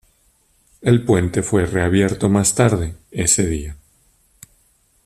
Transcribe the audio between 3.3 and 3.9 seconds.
día.